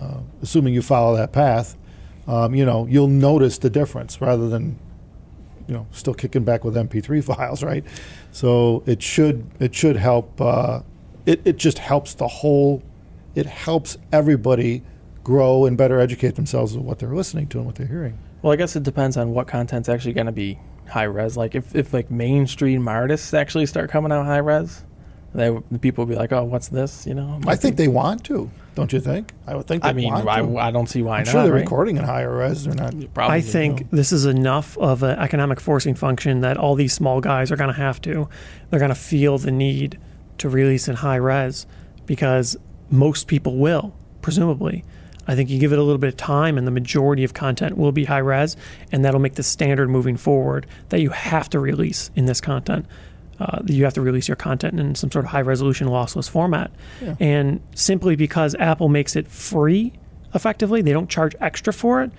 uh, 0.00 0.20
assuming 0.42 0.74
you 0.74 0.82
follow 0.82 1.16
that 1.16 1.32
path, 1.32 1.76
um, 2.26 2.54
you 2.54 2.66
know, 2.66 2.86
you'll 2.86 3.08
notice 3.08 3.58
the 3.58 3.70
difference 3.70 4.20
rather 4.20 4.48
than 4.48 4.78
you 5.66 5.74
know 5.74 5.86
still 5.90 6.14
kicking 6.14 6.44
back 6.44 6.64
with 6.64 6.74
MP3 6.74 7.24
files, 7.36 7.62
right? 7.62 7.84
So 8.30 8.82
it 8.86 9.02
should 9.02 9.50
it 9.58 9.74
should 9.74 9.96
help. 9.96 10.38
Uh, 10.40 10.80
it 11.24 11.40
it 11.46 11.56
just 11.56 11.78
helps 11.78 12.12
the 12.14 12.28
whole. 12.28 12.82
It 13.34 13.46
helps 13.46 13.98
everybody 14.12 14.82
grow 15.26 15.64
and 15.64 15.76
better 15.76 15.98
educate 15.98 16.36
themselves 16.36 16.76
with 16.76 16.86
what 16.86 17.00
they're 17.00 17.12
listening 17.12 17.48
to 17.48 17.58
and 17.58 17.66
what 17.66 17.74
they're 17.74 17.88
hearing. 17.88 18.16
Well, 18.42 18.52
I 18.52 18.56
guess 18.56 18.76
it 18.76 18.84
depends 18.84 19.16
on 19.16 19.32
what 19.32 19.48
content's 19.48 19.88
actually 19.88 20.12
going 20.12 20.26
to 20.26 20.32
be 20.32 20.56
high 20.88 21.02
res. 21.02 21.36
Like 21.36 21.56
if, 21.56 21.74
if 21.74 21.92
like 21.92 22.12
mainstream 22.12 22.86
artists 22.86 23.34
actually 23.34 23.66
start 23.66 23.90
coming 23.90 24.12
out 24.12 24.24
high 24.24 24.38
res, 24.38 24.84
they 25.34 25.50
the 25.72 25.80
people 25.80 26.04
will 26.04 26.10
be 26.10 26.14
like, 26.14 26.30
"Oh, 26.30 26.44
what's 26.44 26.68
this?" 26.68 27.08
You 27.08 27.14
know. 27.14 27.40
I 27.44 27.56
think 27.56 27.76
they 27.76 27.88
want 27.88 28.22
to, 28.26 28.48
don't 28.76 28.92
you 28.92 29.00
think? 29.00 29.32
I 29.48 29.56
would 29.56 29.66
think. 29.66 29.84
I 29.84 29.92
mean, 29.92 30.14
I. 30.14 30.68
I 30.68 30.70
don't 30.70 30.88
see 30.88 31.02
why 31.02 31.18
I'm 31.18 31.24
not. 31.24 31.32
sure 31.32 31.42
they're 31.42 31.52
right? 31.52 31.60
recording 31.62 31.96
in 31.96 32.04
higher 32.04 32.32
res. 32.32 32.62
They're 32.64 32.74
not. 32.74 32.94
Probably, 33.12 33.34
I 33.34 33.40
think 33.40 33.90
this 33.90 34.12
is 34.12 34.26
enough 34.26 34.78
of 34.78 35.02
an 35.02 35.18
economic 35.18 35.60
forcing 35.60 35.96
function 35.96 36.40
that 36.42 36.56
all 36.56 36.76
these 36.76 36.92
small 36.92 37.20
guys 37.20 37.50
are 37.50 37.56
going 37.56 37.74
to 37.74 37.80
have 37.80 38.00
to. 38.02 38.28
They're 38.70 38.78
going 38.78 38.90
to 38.90 38.94
feel 38.94 39.38
the 39.38 39.50
need 39.50 39.98
to 40.38 40.48
release 40.48 40.86
in 40.86 40.94
high 40.94 41.16
res 41.16 41.66
because 42.06 42.56
most 42.90 43.26
people 43.26 43.56
will, 43.58 43.92
presumably. 44.22 44.84
I 45.28 45.34
think 45.34 45.50
you 45.50 45.58
give 45.58 45.72
it 45.72 45.78
a 45.78 45.82
little 45.82 45.98
bit 45.98 46.08
of 46.08 46.16
time, 46.16 46.56
and 46.56 46.66
the 46.66 46.70
majority 46.72 47.24
of 47.24 47.34
content 47.34 47.76
will 47.76 47.92
be 47.92 48.04
high 48.04 48.18
res, 48.18 48.56
and 48.92 49.04
that'll 49.04 49.20
make 49.20 49.34
the 49.34 49.42
standard 49.42 49.88
moving 49.88 50.16
forward 50.16 50.66
that 50.90 51.00
you 51.00 51.10
have 51.10 51.50
to 51.50 51.58
release 51.58 52.10
in 52.14 52.26
this 52.26 52.40
content. 52.40 52.86
Uh, 53.38 53.60
you 53.66 53.84
have 53.84 53.94
to 53.94 54.00
release 54.00 54.28
your 54.28 54.36
content 54.36 54.80
in 54.80 54.94
some 54.94 55.10
sort 55.10 55.24
of 55.24 55.30
high 55.30 55.42
resolution 55.42 55.88
lossless 55.88 56.28
format. 56.28 56.70
Yeah. 57.02 57.16
And 57.20 57.60
simply 57.74 58.16
because 58.16 58.54
Apple 58.54 58.88
makes 58.88 59.14
it 59.14 59.28
free 59.28 59.92
effectively, 60.34 60.82
they 60.82 60.92
don't 60.92 61.10
charge 61.10 61.34
extra 61.40 61.72
for 61.72 62.02
it, 62.02 62.10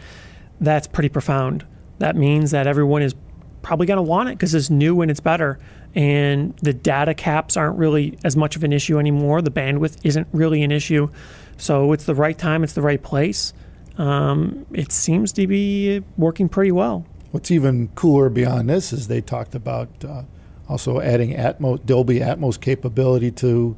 that's 0.60 0.88
pretty 0.88 1.10
profound. 1.10 1.66
That 2.00 2.16
means 2.16 2.52
that 2.52 2.68
everyone 2.68 3.02
is 3.02 3.16
probably 3.62 3.86
going 3.86 3.98
to 3.98 4.04
want 4.04 4.30
it 4.30 4.34
because 4.34 4.54
it's 4.54 4.70
new 4.70 5.02
and 5.02 5.10
it's 5.12 5.20
better. 5.20 5.60
And 5.96 6.56
the 6.58 6.74
data 6.74 7.14
caps 7.14 7.58
aren't 7.58 7.78
really 7.78 8.18
as 8.24 8.36
much 8.36 8.56
of 8.56 8.64
an 8.64 8.72
issue 8.72 9.00
anymore. 9.00 9.42
The 9.42 9.52
bandwidth 9.52 9.98
isn't 10.04 10.28
really 10.32 10.62
an 10.62 10.72
issue. 10.72 11.10
So 11.58 11.92
it's 11.92 12.06
the 12.06 12.16
right 12.16 12.38
time, 12.38 12.64
it's 12.64 12.74
the 12.74 12.84
right 12.84 13.02
place. 13.02 13.54
Um, 13.98 14.68
it 14.72 14.92
seems 14.92 15.32
to 15.34 15.48
be 15.48 16.04
working 16.18 16.50
pretty 16.50 16.72
well. 16.72 17.06
What's 17.32 17.50
even 17.50 17.90
cooler 17.96 18.30
beyond 18.30 18.70
this 18.70 18.94
is 18.94 19.08
they 19.08 19.22
talked 19.22 19.56
about 19.56 19.90
uh, 20.06 20.24
also 20.70 21.00
adding 21.02 21.34
Atmos, 21.34 21.84
Dolby 21.86 22.20
Atmos 22.20 22.62
capability 22.62 23.32
to, 23.32 23.76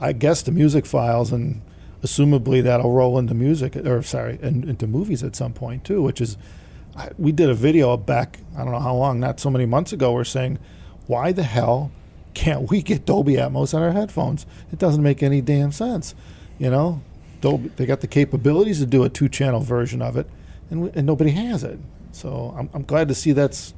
I 0.00 0.12
guess, 0.12 0.42
the 0.42 0.52
music 0.52 0.86
files, 0.86 1.32
and 1.32 1.60
assumably 2.02 2.62
that'll 2.62 2.92
roll 2.92 3.18
into 3.18 3.34
music 3.34 3.76
or 3.76 4.02
sorry, 4.02 4.38
in, 4.40 4.68
into 4.68 4.86
movies 4.86 5.22
at 5.22 5.36
some 5.36 5.52
point 5.52 5.84
too. 5.84 6.00
Which 6.00 6.20
is, 6.20 6.38
we 7.18 7.30
did 7.30 7.50
a 7.50 7.54
video 7.54 7.96
back 7.96 8.40
I 8.56 8.64
don't 8.64 8.72
know 8.72 8.80
how 8.80 8.94
long, 8.94 9.20
not 9.20 9.38
so 9.38 9.50
many 9.50 9.66
months 9.66 9.92
ago. 9.92 10.12
We're 10.12 10.24
saying, 10.24 10.58
why 11.08 11.32
the 11.32 11.42
hell 11.42 11.90
can't 12.34 12.70
we 12.70 12.82
get 12.82 13.04
Dolby 13.04 13.32
Atmos 13.34 13.74
on 13.74 13.82
our 13.82 13.90
headphones? 13.92 14.46
It 14.72 14.78
doesn't 14.78 15.02
make 15.02 15.22
any 15.24 15.40
damn 15.40 15.72
sense, 15.72 16.14
you 16.58 16.70
know. 16.70 17.02
Dolby, 17.40 17.70
they 17.76 17.86
got 17.86 18.00
the 18.00 18.06
capabilities 18.06 18.78
to 18.78 18.86
do 18.86 19.02
a 19.04 19.08
two-channel 19.08 19.60
version 19.60 20.00
of 20.02 20.16
it, 20.16 20.28
and, 20.70 20.94
and 20.94 21.06
nobody 21.06 21.30
has 21.32 21.64
it. 21.64 21.78
So 22.12 22.54
I'm, 22.56 22.68
I'm 22.74 22.84
glad 22.84 23.08
to 23.08 23.14
see 23.14 23.32
that's 23.32 23.74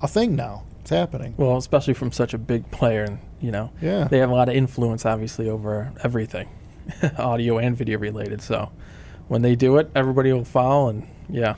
a 0.00 0.06
thing 0.08 0.36
now. 0.36 0.64
It's 0.80 0.90
happening. 0.90 1.34
Well, 1.36 1.56
especially 1.56 1.94
from 1.94 2.10
such 2.12 2.34
a 2.34 2.38
big 2.38 2.68
player, 2.72 3.04
and 3.04 3.18
you 3.40 3.50
know, 3.52 3.70
Yeah. 3.80 4.04
they 4.04 4.18
have 4.18 4.30
a 4.30 4.34
lot 4.34 4.48
of 4.48 4.54
influence, 4.56 5.06
obviously, 5.06 5.48
over 5.48 5.92
everything, 6.02 6.48
audio 7.18 7.58
and 7.58 7.76
video 7.76 7.98
related. 7.98 8.42
So 8.42 8.70
when 9.28 9.42
they 9.42 9.54
do 9.54 9.76
it, 9.78 9.90
everybody 9.94 10.32
will 10.32 10.44
follow, 10.44 10.88
and 10.88 11.06
yeah, 11.28 11.54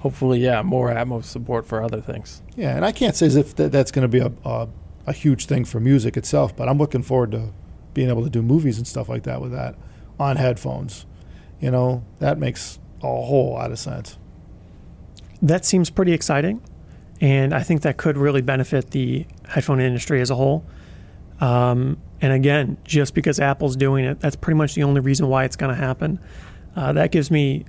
hopefully, 0.00 0.40
yeah, 0.40 0.62
more 0.62 0.90
Atmos 0.90 1.24
support 1.24 1.66
for 1.66 1.82
other 1.82 2.00
things. 2.00 2.42
Yeah, 2.56 2.74
and 2.76 2.84
I 2.84 2.92
can't 2.92 3.14
say 3.14 3.26
as 3.26 3.36
if 3.36 3.54
that, 3.56 3.70
that's 3.70 3.90
going 3.90 4.02
to 4.02 4.08
be 4.08 4.18
a, 4.18 4.32
a, 4.44 4.68
a 5.06 5.12
huge 5.12 5.46
thing 5.46 5.64
for 5.64 5.78
music 5.80 6.16
itself, 6.16 6.56
but 6.56 6.68
I'm 6.68 6.78
looking 6.78 7.02
forward 7.02 7.30
to 7.32 7.52
being 7.94 8.08
able 8.08 8.24
to 8.24 8.30
do 8.30 8.42
movies 8.42 8.78
and 8.78 8.86
stuff 8.86 9.08
like 9.08 9.22
that 9.24 9.40
with 9.40 9.52
that 9.52 9.76
on 10.18 10.36
headphones. 10.36 11.06
You 11.60 11.70
know, 11.70 12.04
that 12.18 12.38
makes 12.38 12.78
a 13.02 13.06
whole 13.06 13.52
lot 13.52 13.70
of 13.70 13.78
sense. 13.78 14.18
That 15.42 15.64
seems 15.64 15.90
pretty 15.90 16.12
exciting, 16.12 16.62
and 17.20 17.54
I 17.54 17.62
think 17.62 17.82
that 17.82 17.96
could 17.96 18.16
really 18.16 18.42
benefit 18.42 18.90
the 18.90 19.26
headphone 19.48 19.80
industry 19.80 20.20
as 20.20 20.30
a 20.30 20.34
whole. 20.34 20.64
Um, 21.40 21.98
and 22.20 22.32
again, 22.32 22.76
just 22.84 23.14
because 23.14 23.40
Apple's 23.40 23.76
doing 23.76 24.04
it, 24.04 24.20
that's 24.20 24.36
pretty 24.36 24.56
much 24.56 24.74
the 24.74 24.82
only 24.82 25.00
reason 25.00 25.28
why 25.28 25.44
it's 25.44 25.56
going 25.56 25.74
to 25.74 25.80
happen. 25.80 26.20
Uh, 26.76 26.92
that 26.92 27.10
gives 27.10 27.30
me 27.30 27.64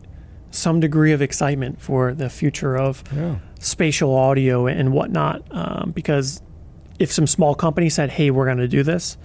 some 0.51 0.79
degree 0.79 1.11
of 1.13 1.21
excitement 1.21 1.81
for 1.81 2.13
the 2.13 2.29
future 2.29 2.75
of 2.77 3.03
Yeah. 3.15 3.35
spatial 3.59 4.15
audio 4.15 4.67
and 4.67 4.91
whatnot. 4.93 5.43
Um, 5.51 5.91
because 5.95 6.41
if 6.99 7.11
some 7.11 7.25
small 7.25 7.55
company 7.55 7.89
said, 7.89 8.11
"Hey, 8.11 8.29
we're 8.31 8.45
going 8.45 8.57
to 8.57 8.67
do 8.67 8.83
this," 8.83 9.17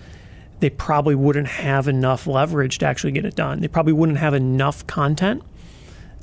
they 0.60 0.70
probably 0.70 1.14
wouldn't 1.14 1.48
have 1.48 1.86
enough 1.88 2.26
leverage 2.26 2.78
to 2.78 2.86
actually 2.86 3.12
get 3.12 3.24
it 3.24 3.34
done. 3.34 3.60
They 3.60 3.68
probably 3.68 3.92
wouldn't 3.92 4.18
have 4.18 4.32
enough 4.34 4.86
content 4.86 5.42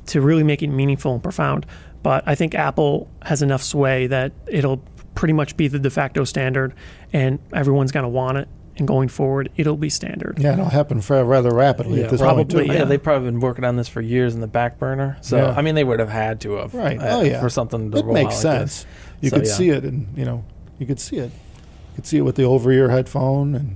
to 0.07 0.19
really 0.21 0.43
make 0.43 0.63
it 0.63 0.67
meaningful 0.69 1.13
and 1.13 1.21
profound. 1.21 1.65
But 2.01 2.23
I 2.25 2.35
think 2.35 2.55
Apple 2.55 3.07
has 3.23 3.41
enough 3.41 3.61
sway 3.63 4.07
that 4.07 4.31
it'll 4.47 4.81
pretty 5.15 5.33
much 5.33 5.55
be 5.55 5.67
the 5.67 5.79
de 5.79 5.89
facto 5.89 6.23
standard, 6.23 6.73
and 7.13 7.39
everyone's 7.53 7.91
going 7.91 8.03
to 8.03 8.09
want 8.09 8.37
it. 8.39 8.47
And 8.77 8.87
going 8.87 9.07
forward, 9.07 9.49
it'll 9.55 9.77
be 9.77 9.89
standard. 9.89 10.39
Yeah, 10.39 10.53
it'll 10.53 10.65
happen 10.65 10.99
rather 11.07 11.51
rapidly 11.53 11.99
Yeah, 11.99 12.05
at 12.05 12.09
this 12.11 12.21
probably, 12.21 12.45
point. 12.45 12.49
Too. 12.67 12.73
yeah, 12.73 12.79
Yeah. 12.79 12.85
they've 12.85 13.01
probably 13.01 13.29
been 13.29 13.39
working 13.39 13.65
on 13.65 13.75
this 13.75 13.87
for 13.87 14.01
years 14.01 14.33
in 14.33 14.41
the 14.41 14.47
back 14.47 14.79
burner. 14.79 15.17
So 15.21 15.37
Yeah. 15.37 15.53
I 15.55 15.61
mean, 15.61 15.75
they 15.75 15.83
would 15.83 15.99
have 15.99 16.09
had 16.09 16.41
to 16.41 16.53
have, 16.53 16.73
Right. 16.73 16.99
uh, 16.99 17.19
oh, 17.19 17.21
yeah. 17.21 17.39
for 17.39 17.49
something 17.49 17.91
to 17.91 17.97
it 17.99 18.05
roll 18.05 18.13
makes 18.15 18.43
out 18.43 18.49
like 18.53 18.59
sense. 18.59 18.83
this. 18.83 18.85
You 19.21 19.29
So, 19.29 19.35
could 19.37 19.45
yeah. 19.45 19.53
see 19.53 19.69
it, 19.69 19.83
and 19.83 20.07
you 20.15 20.25
know, 20.25 20.43
you 20.79 20.87
could 20.87 20.99
see 20.99 21.17
it. 21.17 21.31
You 21.31 21.95
could 21.97 22.07
see 22.07 22.17
it 22.17 22.21
with 22.21 22.35
the 22.35 22.45
over-ear 22.45 22.89
headphone, 22.89 23.53
and 23.53 23.75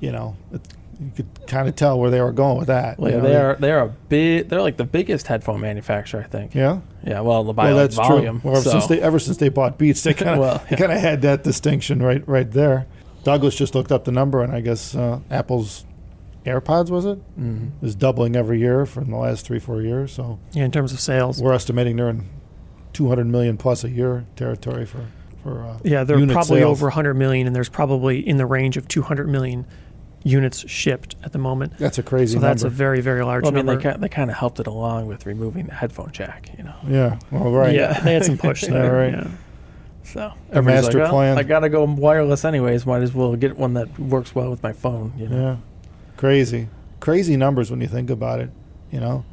you 0.00 0.10
know, 0.10 0.36
it, 0.54 0.62
you 0.98 1.10
could 1.14 1.26
kind 1.46 1.68
of 1.68 1.76
tell 1.76 1.98
where 2.00 2.10
they 2.10 2.20
were 2.20 2.32
going 2.32 2.56
with 2.58 2.68
that. 2.68 2.98
Well, 2.98 3.10
you 3.10 3.16
yeah, 3.18 3.22
know, 3.22 3.28
they 3.28 3.36
are 3.36 3.56
they're 3.56 3.80
a 3.80 3.88
bit 3.88 4.48
they're 4.48 4.62
like 4.62 4.76
the 4.78 4.84
biggest 4.84 5.26
headphone 5.26 5.60
manufacturer, 5.60 6.22
I 6.22 6.28
think. 6.28 6.54
Yeah. 6.54 6.80
Yeah, 7.06 7.20
well, 7.20 7.44
the 7.44 7.52
by 7.52 7.66
well, 7.72 7.76
that's 7.76 7.96
volume. 7.96 8.40
true. 8.40 8.50
Well, 8.52 8.60
so. 8.62 8.70
since 8.70 8.86
they 8.86 9.00
ever 9.00 9.18
since 9.18 9.36
they 9.38 9.48
bought 9.50 9.76
Beats, 9.78 10.02
they 10.02 10.12
kind 10.14 10.30
of 10.30 10.38
Well, 10.38 10.62
they 10.70 10.76
kind 10.76 10.92
of 10.92 10.98
had 11.00 11.22
that 11.22 11.44
distinction 11.44 12.02
right 12.02 12.26
right 12.26 12.50
there. 12.50 12.86
Douglas 13.24 13.54
just 13.54 13.74
looked 13.74 13.92
up 13.92 14.04
the 14.04 14.12
number, 14.12 14.42
and 14.42 14.52
I 14.52 14.60
guess 14.60 14.94
uh, 14.94 15.20
Apple's 15.30 15.84
AirPods 16.46 16.88
was 16.90 17.04
it 17.04 17.18
Mhm. 17.38 17.70
is 17.82 17.94
doubling 17.94 18.34
every 18.34 18.58
year 18.60 18.86
for 18.86 19.04
the 19.04 19.16
last 19.16 19.44
three 19.44 19.58
four 19.58 19.82
years. 19.82 20.12
So 20.12 20.38
Yeah, 20.52 20.64
in 20.64 20.70
terms 20.70 20.92
of 20.92 21.00
sales. 21.00 21.40
we're 21.42 21.52
estimating 21.52 21.96
they're 21.96 22.08
in 22.08 22.24
200 22.94 23.26
million 23.26 23.56
plus 23.58 23.84
a 23.84 23.90
year 23.90 24.24
territory 24.36 24.86
for 24.86 25.00
for 25.42 25.62
uh, 25.64 25.78
Yeah, 25.84 26.04
they're 26.04 26.18
unit 26.18 26.34
probably 26.34 26.60
sales. 26.60 26.78
over 26.78 26.86
100 26.88 27.14
million, 27.14 27.46
and 27.46 27.54
there's 27.56 27.68
probably 27.68 28.26
in 28.26 28.36
the 28.38 28.46
range 28.46 28.76
of 28.76 28.88
200 28.88 29.28
million 29.28 29.66
units 30.22 30.68
shipped 30.68 31.16
at 31.24 31.32
the 31.32 31.38
moment. 31.38 31.72
That's 31.78 31.98
a 31.98 32.02
crazy 32.02 32.34
So 32.34 32.40
that's 32.40 32.62
a 32.62 32.68
very, 32.68 33.00
very 33.00 33.24
large 33.24 33.44
Well, 33.44 33.52
I 33.52 33.56
mean, 33.56 33.64
number. 33.66 33.80
they, 33.82 33.92
ki- 33.92 33.98
they 34.00 34.08
kind 34.10 34.30
of 34.30 34.36
helped 34.36 34.60
it 34.60 34.66
along 34.66 35.06
with 35.06 35.24
removing 35.24 35.64
the 35.66 35.72
headphone 35.74 36.10
jack, 36.12 36.50
you 36.58 36.64
know. 36.64 36.74
yeah. 36.86 37.18
Well, 37.30 37.50
right. 37.52 37.74
Yeah, 37.74 38.00
they 38.00 38.12
had 38.12 38.24
some 38.26 38.36
push 38.36 38.62
Yeah, 38.68 38.70
there. 38.70 38.92
right. 38.92 39.12
yeah. 39.12 39.28
So 40.12 40.32
The 40.50 40.56
everybody's 40.56 40.84
master 40.86 40.98
like, 40.98 41.04
"Well, 41.04 41.12
plan." 41.12 41.38
I 41.38 41.42
gotta 41.42 41.68
go 41.68 41.84
wireless 41.84 42.44
anyways. 42.44 42.84
Might 42.86 43.02
as 43.02 43.14
well 43.14 43.34
get 43.36 43.56
one 43.56 43.74
that 43.74 43.98
works 43.98 44.34
well 44.34 44.50
with 44.50 44.62
my 44.62 44.72
phone. 44.72 45.12
You 45.16 45.28
know. 45.28 45.36
Yeah. 45.40 45.56
Crazy. 46.16 46.68
Crazy 47.00 47.36
numbers 47.36 47.70
when 47.70 47.80
you 47.80 47.86
think 47.86 48.10
about 48.10 48.40
it, 48.40 48.50
you 48.90 49.00
know? 49.00 49.24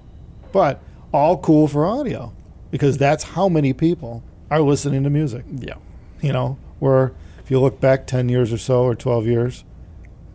But 0.54 0.80
all 1.14 1.38
cool 1.38 1.68
for 1.68 1.86
audio 1.86 2.32
because 2.72 2.98
that's 2.98 3.24
how 3.24 3.50
many 3.50 3.74
people 3.74 4.24
are 4.50 4.62
listening 4.62 5.04
to 5.04 5.10
music, 5.10 5.44
Yeah. 5.58 5.74
you 6.22 6.32
know? 6.32 6.58
Where 6.80 7.12
if 7.44 7.52
you 7.52 7.60
look 7.60 7.82
back 7.82 8.08
10 8.08 8.30
years 8.30 8.54
or 8.54 8.58
so 8.58 8.84
or 8.84 8.96
12 8.96 9.26
years, 9.28 9.66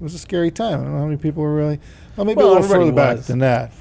it 0.00 0.02
was 0.04 0.14
a 0.14 0.18
scary 0.18 0.50
time. 0.50 0.80
I 0.80 0.84
don't 0.84 0.92
know 0.92 0.98
how 0.98 1.04
many 1.06 1.16
people 1.16 1.42
were 1.42 1.54
really, 1.54 1.78
well, 2.16 2.26
maybe 2.26 2.36
Well, 2.38 2.48
a 2.48 2.52
little 2.54 2.64
everybody 2.64 2.90
further 2.90 2.96
back 2.96 3.16
was. 3.18 3.26
than 3.28 3.38
that. 3.38 3.72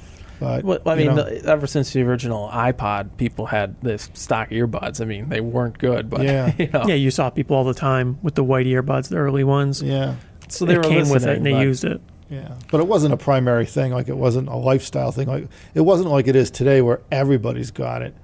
But, 0.42 0.64
Well, 0.66 0.80
I 0.86 0.94
you 1.00 1.08
mean, 1.08 1.16
know, 1.16 1.24
the, 1.24 1.46
ever 1.50 1.68
since 1.68 1.94
the 1.94 2.02
original 2.02 2.50
iPod, 2.50 3.16
people 3.18 3.46
had 3.46 3.80
this 3.82 4.10
stock 4.14 4.50
earbuds. 4.50 5.00
I 5.00 5.06
mean, 5.06 5.30
they 5.30 5.40
weren't 5.40 5.78
good, 5.78 6.10
but 6.10 6.24
Yeah. 6.24 6.52
you 6.58 6.68
know. 6.68 6.84
Yeah, 6.88 6.96
you 6.96 7.12
saw 7.12 7.30
people 7.30 7.56
all 7.56 7.64
the 7.64 7.74
time 7.76 8.18
with 8.24 8.36
the 8.36 8.44
white 8.44 8.66
earbuds, 8.66 9.10
the 9.10 9.18
early 9.18 9.44
ones. 9.44 9.82
yeah. 9.82 10.16
So 10.50 10.66
they 10.66 10.74
it 10.74 10.78
were 10.78 10.84
came 10.84 11.10
with 11.10 11.26
it 11.26 11.38
and 11.38 11.46
they 11.46 11.62
used 11.62 11.86
it. 11.86 12.02
Yeah, 12.30 12.56
but 12.72 12.82
it 12.82 12.88
wasn't 12.88 13.14
a 13.14 13.18
primary 13.18 13.66
thing. 13.66 13.92
Like 13.94 14.08
it 14.10 14.18
wasn't 14.18 14.48
a 14.50 14.56
lifestyle 14.56 15.12
thing. 15.12 15.28
Like 15.28 15.48
it 15.74 15.82
wasn't 15.82 16.10
like 16.10 16.28
it 16.28 16.36
is 16.36 16.50
today, 16.52 16.82
where 16.82 17.02
everybody's 17.12 17.72
got 17.72 18.02
it. 18.02 18.16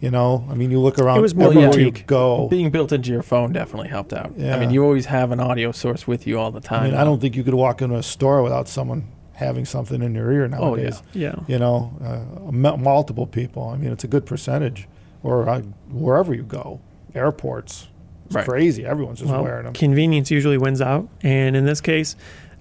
You 0.00 0.10
know, 0.10 0.46
I 0.50 0.54
mean, 0.54 0.70
you 0.70 0.80
look 0.80 0.98
around. 0.98 1.18
It 1.18 1.20
was 1.22 1.34
more 1.34 1.48
everywhere 1.48 1.78
you 1.78 1.90
boutique. 1.90 2.06
go. 2.06 2.48
Being 2.48 2.70
built 2.70 2.90
into 2.92 3.10
your 3.10 3.22
phone 3.22 3.52
definitely 3.52 3.88
helped 3.88 4.12
out. 4.14 4.32
Yeah. 4.36 4.56
I 4.56 4.58
mean, 4.60 4.70
you 4.70 4.82
always 4.82 5.04
have 5.06 5.30
an 5.30 5.40
audio 5.40 5.72
source 5.72 6.06
with 6.06 6.26
you 6.26 6.38
all 6.38 6.50
the 6.50 6.60
time. 6.60 6.82
I 6.82 6.86
mean, 6.86 6.94
I 6.94 7.04
don't 7.04 7.20
think 7.20 7.36
you 7.36 7.42
could 7.44 7.52
walk 7.54 7.80
into 7.82 7.96
a 7.96 8.02
store 8.02 8.42
without 8.42 8.66
someone 8.66 9.04
having 9.40 9.64
something 9.64 10.02
in 10.02 10.14
your 10.14 10.30
ear 10.30 10.44
Oh 10.44 10.46
yeah. 10.48 10.58
nowadays. 10.58 11.02
Yeah. 11.12 11.34
You 11.48 11.58
know, 11.58 11.92
uh, 12.04 12.48
m- 12.48 12.82
multiple 12.82 13.26
people. 13.26 13.68
I 13.68 13.76
mean, 13.76 13.90
it's 13.90 14.04
a 14.04 14.08
good 14.08 14.24
percentage. 14.26 14.86
Or 15.22 15.48
uh, 15.48 15.62
wherever 15.90 16.32
you 16.34 16.44
go, 16.44 16.80
airports. 17.14 17.88
It's 18.26 18.36
Right. 18.36 18.46
crazy. 18.46 18.86
Everyone's 18.86 19.18
just 19.18 19.30
Well, 19.30 19.42
wearing 19.42 19.64
them. 19.64 19.72
convenience 19.74 20.30
usually 20.30 20.56
wins 20.56 20.80
out, 20.80 21.08
and 21.22 21.56
in 21.56 21.66
this 21.66 21.80
case, 21.80 22.14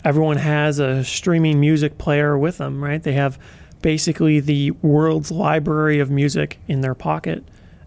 everyone 0.03 0.37
has 0.37 0.79
a 0.79 1.03
streaming 1.03 1.59
music 1.59 1.97
player 1.99 2.37
with 2.37 2.57
them. 2.57 2.83
Right? 2.83 3.01
They 3.03 3.13
have 3.13 3.37
basically 3.81 4.39
the 4.39 4.71
world's 4.81 5.31
library 5.31 5.99
of 5.99 6.09
music 6.09 6.57
in 6.67 6.81
their 6.81 6.95
pocket, 6.95 7.43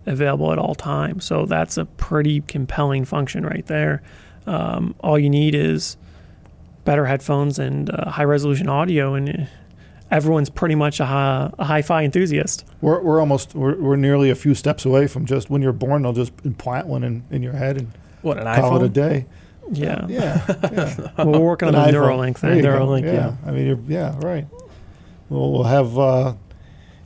available 0.06 0.52
at 0.52 0.58
all 0.58 0.74
times. 0.74 1.24
So 1.24 1.44
that's 1.44 1.76
a 1.76 1.84
pretty 1.84 2.40
compelling 2.42 3.04
function 3.04 3.44
right 3.44 3.66
there. 3.66 4.00
Um, 4.46 4.94
all 5.00 5.18
you 5.18 5.28
need 5.28 5.54
is 5.54 5.96
better 6.84 7.06
headphones 7.06 7.58
and 7.58 7.90
uh, 7.90 8.10
high 8.10 8.24
resolution 8.24 8.68
audio, 8.68 9.14
and 9.14 9.28
uh, 9.28 9.44
everyone's 10.10 10.50
pretty 10.50 10.74
much 10.74 11.00
a, 11.00 11.06
hi- 11.06 11.50
a 11.58 11.64
hi-fi 11.64 12.04
enthusiast. 12.04 12.64
We're, 12.80 13.00
we're 13.00 13.20
almost 13.20 13.54
we're, 13.54 13.76
we're 13.76 13.96
neurally 13.96 14.30
a 14.30 14.34
few 14.34 14.54
steps 14.54 14.84
away 14.84 15.06
from 15.06 15.26
just 15.26 15.50
when 15.50 15.62
you're 15.62 15.72
born, 15.72 16.02
they'll 16.02 16.12
just 16.12 16.32
implant 16.44 16.86
one 16.86 17.04
in, 17.04 17.24
in 17.30 17.42
your 17.42 17.54
head 17.54 17.76
and 17.78 17.92
What 18.22 18.38
an 18.38 18.44
call 18.60 18.76
it 18.82 18.86
a 18.86 18.88
day. 18.88 19.26
Yeah. 19.70 20.06
Yeah, 20.08 20.44
yeah. 20.72 21.08
Well, 21.18 21.32
we're 21.32 21.38
working 21.38 21.68
on 21.68 21.74
An 21.74 21.80
the 21.92 21.98
iPhone. 21.98 22.02
Neuralink 22.02 22.38
There 22.40 22.54
thing. 22.54 22.64
Neuralink, 22.64 23.04
yeah. 23.04 23.36
I 23.46 23.50
mean, 23.52 23.66
you're, 23.66 23.80
yeah, 23.88 24.18
right. 24.18 24.46
We'll, 25.28 25.52
we'll 25.52 25.62
have 25.64 25.98
uh, 25.98 26.34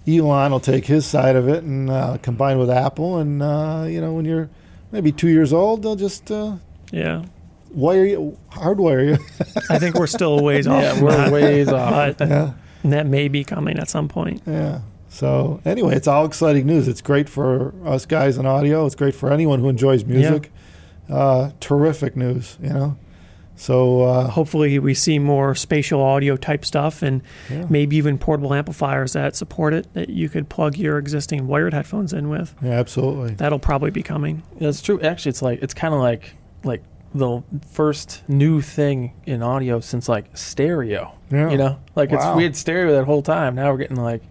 Elon 0.08 0.52
will 0.52 0.60
take 0.60 0.86
his 0.86 1.04
side 1.06 1.36
of 1.36 1.48
it 1.48 1.62
and 1.64 1.90
uh, 1.90 2.18
combine 2.22 2.58
with 2.58 2.70
Apple, 2.70 3.18
and 3.18 3.42
uh, 3.42 3.84
you 3.88 4.00
know, 4.00 4.14
when 4.14 4.24
you're 4.24 4.48
maybe 4.90 5.12
two 5.12 5.28
years 5.28 5.52
old, 5.52 5.82
they'll 5.82 5.96
just 5.96 6.30
uh, 6.30 6.56
Yeah. 7.76 7.90
are 7.90 8.04
you, 8.04 8.38
hardwire 8.50 9.06
you. 9.06 9.24
I 9.70 9.78
think 9.78 9.96
we're 9.96 10.06
still 10.06 10.38
a 10.38 10.42
ways 10.42 10.66
off. 10.66 10.82
Yeah, 10.82 11.02
we're 11.02 11.10
that, 11.16 11.32
ways 11.32 11.68
off. 11.68 12.16
But 12.18 12.28
yeah, 12.28 12.52
that 12.84 13.06
may 13.06 13.28
be 13.28 13.44
coming 13.44 13.78
at 13.78 13.88
some 13.88 14.08
point. 14.08 14.42
yeah. 14.46 14.80
So 15.08 15.60
anyway, 15.64 15.94
it's 15.96 16.08
all 16.08 16.26
exciting 16.26 16.66
news. 16.66 16.88
It's 16.88 17.00
great 17.00 17.28
for 17.28 17.72
us 17.86 18.04
guys 18.04 18.36
in 18.36 18.44
audio. 18.44 18.84
It's 18.84 18.94
great 18.94 19.14
for 19.14 19.32
anyone 19.32 19.60
who 19.60 19.68
enjoys 19.68 20.04
music. 20.04 20.52
Uh, 21.08 21.52
terrific 21.60 22.16
news, 22.16 22.58
you 22.60 22.68
know. 22.68 22.98
So 23.58 24.02
uh, 24.02 24.28
Hopefully, 24.28 24.78
we 24.78 24.92
see 24.92 25.18
more 25.18 25.54
spatial 25.54 26.02
audio 26.02 26.36
type 26.36 26.64
stuff 26.66 27.02
and 27.02 27.22
yeah. 27.48 27.64
maybe 27.70 27.96
even 27.96 28.18
portable 28.18 28.52
amplifiers 28.52 29.14
that 29.14 29.34
support 29.34 29.72
it 29.72 29.90
that 29.94 30.10
you 30.10 30.28
could 30.28 30.50
plug 30.50 30.76
your 30.76 30.98
existing 30.98 31.46
wired 31.46 31.72
headphones 31.72 32.12
in 32.12 32.28
with. 32.28 32.54
yeah, 32.62 32.72
absolutely. 32.72 33.34
That'll 33.34 33.58
probably 33.58 33.90
be 33.90 34.02
coming. 34.02 34.42
Yeah, 34.58 34.68
it's 34.68 34.82
true. 34.82 35.00
Actually, 35.00 35.30
it's 35.30 35.40
like 35.42 35.62
it's 35.62 35.72
kind 35.72 35.94
of 35.94 36.00
like 36.00 36.34
like 36.64 36.82
the 37.14 37.42
first 37.70 38.22
new 38.28 38.60
thing 38.60 39.12
in 39.24 39.42
audio 39.42 39.80
since 39.80 40.08
like 40.08 40.36
stereo. 40.36 41.12
Yeah, 41.30 41.50
You 41.50 41.56
know, 41.56 41.78
like 41.94 42.10
Wow. 42.10 42.30
it's 42.32 42.36
we 42.36 42.42
had 42.44 42.54
stereo 42.56 42.92
that 42.92 43.04
whole 43.04 43.22
time. 43.22 43.54
Now 43.54 43.70
we're 43.72 43.78
getting 43.78 43.96
like 43.96 44.22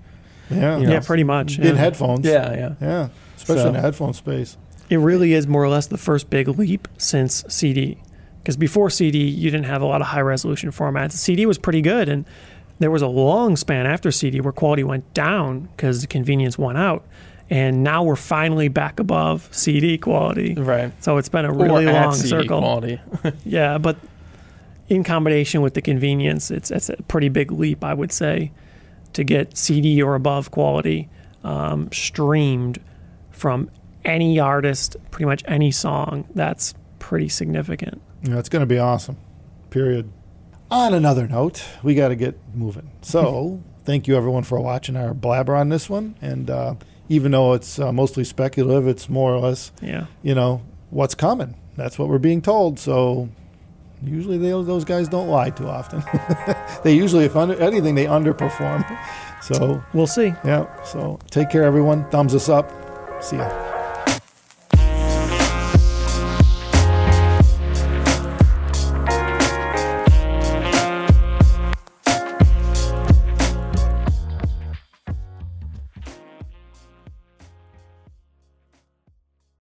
yeah, 0.50 0.78
You 0.78 0.88
Yeah, 0.90 1.00
pretty 1.00 1.24
much. 1.24 1.58
in 1.58 1.64
yeah. 1.66 1.74
headphones. 1.74 2.26
yeah, 2.26 2.54
yeah. 2.54 2.74
Yeah, 2.80 3.08
especially 3.38 3.68
in 3.68 3.74
the 3.74 3.82
headphone 3.82 4.14
space. 4.14 4.58
It 4.90 4.98
really 4.98 5.34
is 5.34 5.48
more 5.48 5.64
or 5.64 5.70
less 5.70 5.88
the 5.88 5.98
first 5.98 6.30
big 6.30 6.48
leap 6.48 6.88
since 6.98 7.44
CD. 7.48 7.98
Because 8.44 8.56
before 8.56 8.92
CD, 8.92 9.18
you 9.28 9.50
didn't 9.50 9.66
have 9.66 9.82
a 9.82 9.86
lot 9.88 10.02
of 10.02 10.08
high 10.08 10.22
resolution 10.22 10.70
formats. 10.72 11.14
CD 11.14 11.48
was 11.48 11.58
pretty 11.58 11.82
good, 11.82 12.08
and 12.08 12.26
there 12.78 12.92
was 12.92 13.02
a 13.02 13.08
long 13.08 13.56
span 13.56 13.88
after 13.88 14.12
CD 14.12 14.40
where 14.40 14.54
quality 14.54 14.84
went 14.84 15.12
down 15.16 15.62
because 15.76 16.02
the 16.02 16.08
convenience 16.08 16.56
won 16.56 16.78
out. 16.78 17.04
And 17.50 17.84
now 17.84 18.04
we're 18.04 18.16
finally 18.16 18.70
back 18.70 19.00
above 19.00 19.48
CD 19.52 19.98
quality. 19.98 20.56
Right. 20.56 20.92
So 21.04 21.18
it's 21.18 21.30
been 21.30 21.46
a 21.46 21.54
really 21.54 21.86
or 21.86 21.90
at 21.90 22.06
long 22.06 22.16
CD 22.16 22.30
circle. 22.30 22.60
quality. 22.60 23.00
Yeah, 23.46 23.78
but 23.78 23.98
in 24.90 25.04
combination 25.04 25.62
with 25.62 25.74
the 25.76 25.82
convenience, 25.82 26.50
it's 26.52 26.72
it's 26.72 26.90
a 26.90 26.98
pretty 27.04 27.30
big 27.30 27.52
leap, 27.52 27.84
I 27.84 27.94
would 27.94 28.12
say, 28.12 28.52
to 29.14 29.24
get 29.24 29.58
CD 29.58 30.02
or 30.02 30.16
above 30.16 30.52
quality 30.52 31.10
um, 31.44 31.92
streamed 31.92 32.80
from 33.30 33.70
any 34.04 34.40
artist, 34.40 34.98
pretty 35.12 35.26
much 35.26 35.44
any 35.48 35.72
song, 35.72 36.28
that's 36.34 36.74
pretty 37.00 37.30
significant. 37.30 38.02
Yeah, 38.24 38.40
it's 38.40 38.50
going 38.50 38.62
to 38.62 38.66
be 38.68 38.80
awesome. 38.80 39.18
Period. 39.70 40.12
On 40.72 40.94
another 40.94 41.28
note, 41.28 41.64
we 41.84 41.94
got 41.96 42.08
to 42.10 42.16
get 42.16 42.38
moving. 42.54 42.90
So, 43.02 43.62
thank 43.84 44.08
you 44.08 44.16
everyone 44.16 44.44
for 44.44 44.60
watching 44.60 44.96
our 44.96 45.14
blabber 45.14 45.56
on 45.56 45.70
this 45.70 45.90
one. 45.90 46.16
And 46.22 46.50
uh, 46.50 46.76
even 47.10 47.32
though 47.32 47.54
it's 47.54 47.80
uh, 47.80 47.92
mostly 47.92 48.24
speculative, 48.24 48.88
it's 48.88 49.10
more 49.10 49.34
or 49.34 49.40
less, 49.40 49.72
Yeah. 49.82 50.06
you 50.24 50.34
know, 50.36 50.62
what's 50.90 51.16
coming. 51.16 51.56
That's 51.76 52.00
what 52.00 52.08
we're 52.10 52.18
being 52.20 52.42
told. 52.42 52.80
So, 52.80 53.30
usually 54.04 54.38
they, 54.38 54.50
those 54.50 54.86
guys 54.86 55.08
don't 55.10 55.28
lie 55.30 55.50
too 55.50 55.68
often. 55.68 56.04
they 56.84 56.94
usually, 56.96 57.26
if 57.26 57.36
under, 57.36 57.56
anything, 57.62 57.96
they 57.96 58.06
underperform. 58.06 58.86
So, 59.42 59.84
We'll 59.94 60.08
see. 60.08 60.34
yeah. 60.44 60.66
So, 60.84 61.20
take 61.30 61.52
care, 61.52 61.64
everyone. 61.66 62.10
Thumbs 62.10 62.34
us 62.34 62.50
up. 62.50 62.72
See 63.22 63.36
ya. 63.38 63.48